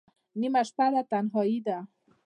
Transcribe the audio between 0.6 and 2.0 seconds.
شپه ده تنهایی ده